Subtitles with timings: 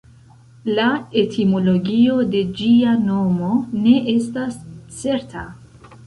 [0.77, 0.85] La
[1.23, 3.49] etimologio de ĝia nomo
[3.83, 4.57] ne estas
[5.03, 5.45] certa.